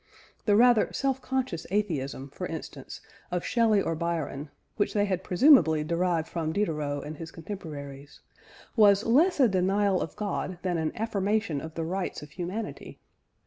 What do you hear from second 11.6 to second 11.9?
of the